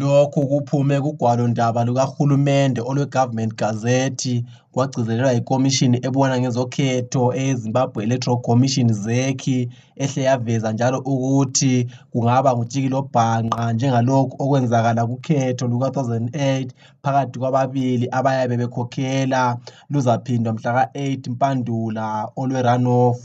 Lokhu 0.00 0.40
kuphume 0.50 1.00
kugwalondaba 1.00 1.80
lukahulumende 1.84 2.80
olwe-Government 2.88 3.52
Gazette 3.60 4.44
kwagcizelelwa 4.72 5.32
yiKomishini 5.36 5.96
ebona 6.06 6.34
ngezokhetho 6.40 7.22
eyeZimbabwe 7.40 8.00
Electoral 8.04 8.40
Commission 8.48 8.88
ZEC 9.04 9.42
ehle 10.04 10.22
yaveza 10.28 10.68
njalo 10.72 10.98
ukuthi 11.12 11.74
kungaba 12.12 12.50
ngutshikilobhanqa 12.56 13.72
njengalokhu 13.72 14.34
okwenzakala 14.44 15.02
kukhetho 15.10 15.64
luka-2008 15.72 16.68
phakathi 17.02 17.38
kwababili 17.40 18.06
abayabe 18.18 18.56
bekhokhela 18.60 19.42
luzaphindwa 19.90 20.52
mhlaka-8 20.52 21.30
Mpandula 21.32 22.06
olwe-runoff. 22.40 23.20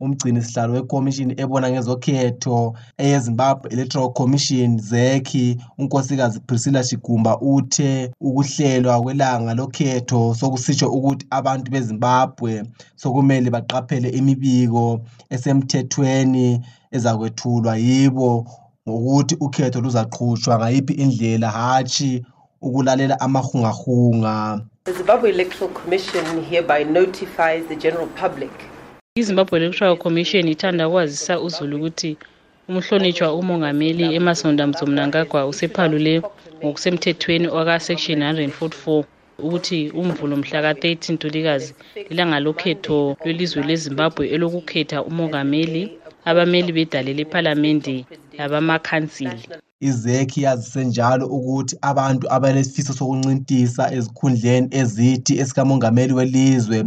Umgcini 0.00 0.42
sihlalo 0.42 0.72
wekomishini 0.72 1.34
ebona 1.36 1.70
ngezokhetho 1.70 2.74
eyeZimbabwe 2.98 3.70
Electoral 3.72 4.12
Commission 4.12 4.78
ZEC 4.78 5.58
unkosikazi 5.78 6.40
Priscilla 6.40 6.84
Shigumba 6.84 7.40
uthe 7.40 8.10
ukuhlelwa 8.20 9.02
kwelanga 9.02 9.54
lokhetho 9.54 10.34
sokusitsho 10.34 10.88
ukuthi 10.90 11.26
abantu 11.30 11.70
beZimbabwe 11.70 12.64
sokumele 12.96 13.50
baqaphele 13.50 14.08
imibiko 14.08 15.00
esemthethweni 15.30 16.60
ezakwethulwa 16.96 17.76
yibo 17.76 18.46
ngokuthi 18.88 19.34
ukhetho 19.40 19.80
luzaqhutshwa 19.80 20.58
ngayiphi 20.58 20.92
indlela 20.92 21.50
hatshi 21.50 22.24
ukulalela 22.62 23.20
amahungahunga. 23.20 24.64
The 24.84 24.92
Zimbabwe 24.92 25.30
Electoral 25.30 25.74
Commission 25.74 26.42
hereby 26.42 26.84
notifies 26.84 27.66
the 27.68 27.76
general 27.76 28.08
public 28.22 28.50
izimbabwe 29.20 29.54
electoral 29.58 29.96
commission 30.04 30.44
ithanda 30.54 30.88
ukwazisa 30.88 31.34
uzulu 31.46 31.74
ukuthi 31.78 32.10
umhlonitshwa 32.68 33.28
umongameli 33.40 34.04
emasonda 34.18 34.62
mzomnangagwa 34.70 35.40
usephalule 35.52 36.14
ngokusemthethweni 36.62 37.46
waka-section 37.56 38.18
144 38.22 39.04
ukuthi 39.46 39.80
umvulo 40.00 40.34
mhla 40.40 40.58
ka-13 40.64 41.12
ntulikazi 41.12 41.70
ilanga 42.10 42.38
lokhetho 42.44 42.98
lwelizwe 43.22 43.60
lezimbabwe 43.68 44.24
elokukhetha 44.34 44.98
umongameli 45.10 45.82
abameli 46.30 46.70
bedale 46.76 47.10
lephalamende 47.18 47.96
labamakhansili 48.38 49.44
izekhi 49.88 50.42
yazise 50.46 50.84
njalo 50.84 51.24
ukuthi 51.36 51.74
abantu 51.90 52.24
abalesifiso 52.36 52.92
sokuncintisa 52.98 53.84
ezikhundleni 53.96 54.68
ezithi 54.80 55.32
esikamongameli 55.42 56.12
welizwe 56.18 56.78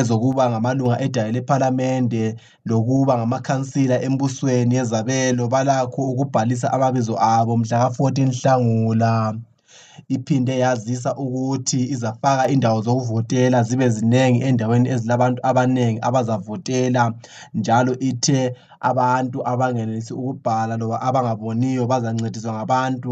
ezokuba 0.00 0.50
ngamalunga 0.50 0.96
edale 1.06 1.30
lephalamende 1.36 2.24
lokuba 2.68 3.12
ngamakhansila 3.18 3.96
embusweni 4.06 4.74
yezabelo 4.78 5.42
balakho 5.52 6.00
ukubhalisa 6.12 6.66
amabizo 6.74 7.14
abo 7.34 7.52
mhla 7.60 7.76
ka-14 7.82 8.18
Nhlangula. 8.28 9.14
Iphinde 10.08 10.58
yazisa 10.58 11.10
ukuthi 11.16 11.80
izafaka 11.94 12.48
indawo 12.48 12.78
zokuvotela 12.86 13.62
zibe 13.62 13.88
ziningi 13.88 14.40
endaweni 14.48 14.88
ezilabantu 14.94 15.40
abaningi 15.48 16.00
abazavotela 16.08 17.02
njalo 17.54 17.92
ithe 18.10 18.40
abantu 18.80 19.38
abangenelisi 19.50 20.12
ukubhala 20.14 20.76
loba 20.76 20.96
abangaboniyo 21.08 21.82
bazancediswa 21.86 22.52
ngabantu 22.56 23.10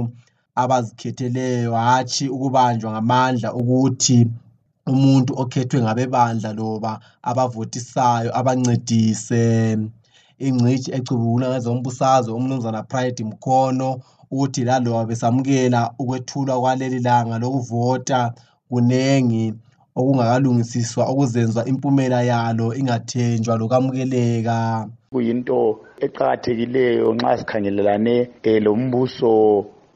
abazikhetheleyo. 0.54 1.72
Hatshi 1.74 2.28
ukubanjwa 2.28 2.90
ngamandla 2.92 3.48
ukuthi 3.60 4.18
umuntu 4.92 5.32
okhethwe 5.42 5.78
ngabebandla 5.82 6.50
loba 6.52 6.92
abavotisayo 7.30 8.30
abancedise. 8.38 9.44
Ingcitshi 10.46 10.90
ecubungula 10.98 11.46
ngezombusazwe 11.50 12.32
umnumzana 12.34 12.82
Pride 12.82 13.24
Mkhono 13.24 13.90
uthi 14.32 14.64
laloba 14.64 15.04
besamukela 15.04 15.80
ukwethulwa 15.98 16.60
kwaleli 16.60 16.98
langa 16.98 17.38
lokuvota 17.38 18.32
kunengi 18.70 19.54
okungakalungisiswa 19.96 21.04
okuzenza 21.12 21.64
impumela 21.70 22.22
yalo 22.22 22.74
ingathenjwa 22.74 23.56
lokamukeleka 23.60 24.88
kuyinto 25.12 25.80
eqakathekileyo 26.04 27.14
nxa 27.14 27.38
sikhangelelane 27.38 28.16
um 28.46 28.58
lombuso 28.64 29.32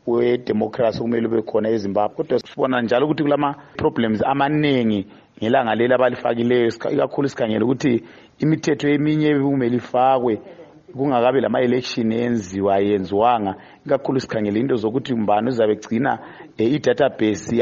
wedemocracy 0.06 0.98
kumele 1.00 1.26
ube 1.26 1.42
khona 1.42 1.68
ezimbabwe. 1.68 2.16
Kodwa 2.16 2.38
sibona 2.38 2.82
njalo 2.82 3.06
ukuthi 3.06 3.22
kulama-problems 3.22 4.22
amaningi 4.22 5.06
ngelanga 5.38 5.74
leli 5.74 5.94
abalifakileyo. 5.94 6.68
Ikakhulu 6.94 7.28
sikhangele 7.28 7.64
ukuthi 7.64 8.02
imithetho 8.38 8.88
eminye 8.88 9.34
kumele 9.40 9.76
ifakwe 9.76 10.40
kungakabi 10.94 11.40
lama-election 11.40 12.12
enziwa 12.12 12.78
yenziwanga. 12.78 13.54
Ikakhulu 13.86 14.20
sikhangele 14.20 14.60
into 14.60 14.76
zokuthi 14.76 15.14
mbani 15.14 15.48
uzabe 15.48 15.72
egcina 15.72 16.18
um 16.58 16.66
i-database 16.66 17.56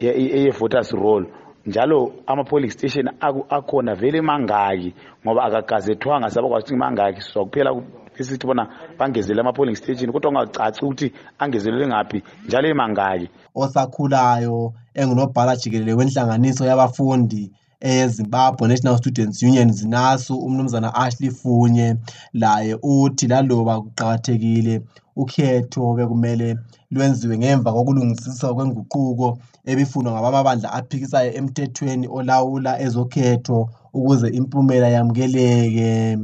ye-voters 0.00 0.92
roll. 0.92 1.26
Njalo 1.66 2.12
ama-polling 2.26 2.70
station 2.70 3.08
akhona 3.50 3.94
vele 3.94 4.20
mangaki 4.20 4.94
ngoba 5.24 5.44
akagazethwanga 5.44 6.30
sabakwazi 6.30 6.64
ukuthi 6.64 6.76
mangaki. 6.76 7.20
Sizwa 7.20 7.44
kuphela 7.44 7.82
esithi 8.18 8.46
bona 8.46 8.68
bangezele 8.98 9.40
ama-polling 9.40 9.74
station 9.76 10.12
kodwa 10.12 10.30
kungacaci 10.30 10.84
ukuthi 10.84 11.12
angezelele 11.38 11.86
ngaphi 11.86 12.22
njalo 12.46 12.68
emangaki. 12.68 13.28
Osakhulayo 13.54 14.72
engunobhala 14.94 15.56
jikelele 15.56 15.94
wenhlanganiso 15.94 16.64
yabafundi. 16.64 17.52
Eyezimbabwe 17.80 18.68
national 18.68 18.98
students 18.98 19.42
union 19.42 19.72
zinasu 19.72 20.38
umnumzana 20.38 20.94
ashley 20.94 21.30
funye 21.30 21.96
laye 22.32 22.74
uthi 22.82 23.26
laloba 23.26 23.80
kuqakathekile 23.80 24.74
ukhetho 25.16 25.94
bekumele 25.96 26.56
lwenziwe 26.90 27.38
ngemva 27.38 27.72
kokulungisiswa 27.72 28.54
kwenguquko 28.54 29.38
ebifunwa 29.70 30.12
ngabamabandla 30.12 30.72
aphikisayo 30.72 31.30
emthethweni 31.38 32.06
olawula 32.08 32.80
ezokhetho 32.84 33.58
ukuze 33.94 34.28
impumela 34.38 34.88
yamukeleke. 34.88 36.18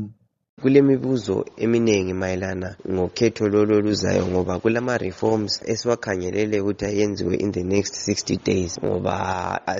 Kulemibuzo 0.60 1.36
eminengi 1.64 2.12
mayelana 2.14 2.76
ngokhetho 2.90 3.48
lolo 3.48 3.80
luzayo 3.86 4.24
ngoba 4.26 4.54
kulama-reforms 4.62 5.52
esiwakhangelele 5.72 6.56
ukuthi 6.60 6.84
ayenziwe 6.90 7.34
in 7.44 7.50
the 7.52 7.64
next 7.74 7.94
60 8.08 8.36
days 8.50 8.72
ngoba 8.84 9.14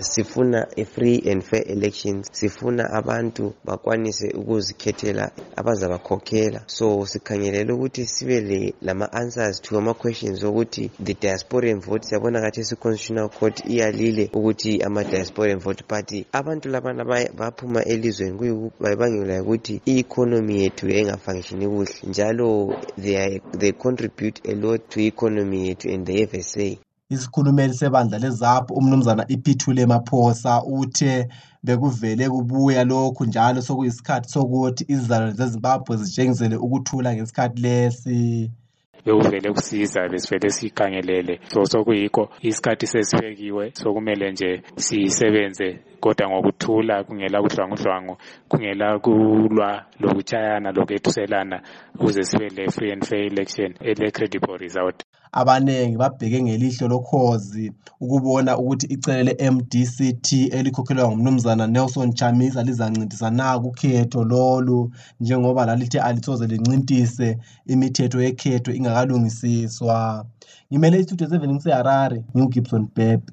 sifuna 0.01 0.61
a-free 0.83 1.19
and 1.31 1.43
fair 1.43 1.65
elections 1.77 2.23
sifuna 2.33 2.91
abantu 2.91 3.45
bakwanise 3.67 4.27
ukuzikhethela 4.41 5.25
abazabakhokhela 5.57 6.63
so 6.67 7.07
sikhangelele 7.07 7.73
ukuthi 7.73 8.07
sibe 8.07 8.75
lama-answers 8.83 9.61
to 9.63 9.79
ama-questions 9.79 10.45
okuthi 10.45 10.91
the 11.05 11.15
diasporan 11.15 11.81
vote 11.81 12.07
siyabona 12.07 12.41
kathesi 12.41 12.75
i-constitutional 12.75 13.29
court 13.29 13.65
iyalile 13.67 14.31
ukuthi 14.33 14.83
ama-diasporan 14.83 15.59
vote 15.59 15.85
but 15.89 16.27
abantu 16.33 16.69
labana 16.69 17.05
baphuma 17.39 17.85
elizweni 17.85 18.71
bayibangela 18.81 19.43
ukuthi 19.43 19.81
i-economy 19.87 20.63
yethu 20.63 20.89
engafunctioni 20.89 21.67
kuhle. 21.69 21.95
Njalo 22.09 22.77
they, 22.97 23.41
they 23.59 23.73
contribute 23.73 24.41
a 24.45 24.55
lot 24.55 24.89
to 24.89 25.01
economy 25.01 25.69
yethu 25.69 25.95
and 25.95 26.07
the 26.07 26.27
FSA 26.27 26.79
isikhulumeli 27.15 27.75
sebandla 27.75 28.19
lezapho 28.25 28.75
umnumzana 28.75 29.25
iphithule 29.35 29.87
maphosa 29.93 30.53
uthe 30.79 31.15
bekuvele 31.65 32.25
kubuya 32.35 32.83
lokhu 32.91 33.23
njalo 33.25 33.61
sokuyisikhathi 33.67 34.29
sokuthi 34.35 34.83
izizalwane 34.93 35.33
zezimbabwe 35.39 35.93
zitshengisele 36.01 36.57
ukuthula 36.65 37.09
ngesikhathi 37.15 37.59
lesi. 37.65 38.19
Bekuvele 39.05 39.53
kusiza 39.53 40.09
besivele 40.09 40.51
sikhangelele. 40.51 41.41
So 41.53 41.65
sokuyikho 41.65 42.29
isikhathi 42.41 42.87
sesibekiwe 42.87 43.73
sokumele 43.75 44.33
nje 44.33 44.63
sisebenze 44.77 45.79
kodwa 46.01 46.29
ngokuthula 46.31 47.05
kungela 47.05 47.43
kudlwangudlwangu 47.43 48.17
kungela 48.49 48.99
kulwa 48.99 49.85
lokutshayana 50.01 50.73
lokwethuselana 50.73 51.63
ukuze 51.95 52.23
sibe 52.25 52.49
le-free 52.49 52.93
and 52.93 53.05
fair 53.05 53.27
election 53.33 53.75
ele-credible 53.81 54.59
result. 54.59 55.05
Abanengi 55.35 55.97
babheke 55.97 56.43
ngelihlo 56.43 56.89
lokhozi 56.89 57.73
ukubona 58.01 58.59
ukuthi 58.59 58.87
icele 58.87 59.23
le-MDCT 59.23 60.29
elikhokhelwa 60.53 61.09
ngumnumzana 61.09 61.67
Nelson 61.67 62.13
Chamisa 62.13 62.63
lizancindisa 62.63 63.31
na 63.31 63.59
kukhetho 63.59 64.25
lolu 64.25 64.93
njengoba 65.21 65.67
lalithe 65.67 66.01
alisoze 66.01 66.47
lincintise 66.47 67.39
imithetho 67.67 68.23
yekhetho 68.23 68.73
kade 68.97 69.13
ngimele 69.15 70.25
ngimelwe 70.69 70.99
isithuthi 71.01 71.25
eseven 71.25 71.53
ngiseharare 71.55 72.19
ngiwugibson 72.35 72.85
pepe 72.97 73.31